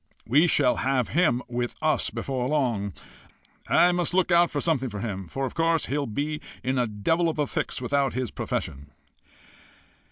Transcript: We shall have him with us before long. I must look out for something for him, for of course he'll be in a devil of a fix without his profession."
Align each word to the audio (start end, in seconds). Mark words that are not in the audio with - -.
We 0.25 0.47
shall 0.47 0.77
have 0.77 1.09
him 1.09 1.43
with 1.47 1.75
us 1.79 2.09
before 2.09 2.47
long. 2.47 2.91
I 3.67 3.91
must 3.91 4.15
look 4.15 4.31
out 4.31 4.49
for 4.49 4.59
something 4.59 4.89
for 4.89 4.99
him, 4.99 5.27
for 5.27 5.45
of 5.45 5.53
course 5.53 5.85
he'll 5.85 6.07
be 6.07 6.41
in 6.63 6.79
a 6.79 6.87
devil 6.87 7.29
of 7.29 7.37
a 7.37 7.45
fix 7.45 7.79
without 7.79 8.13
his 8.15 8.31
profession." 8.31 8.89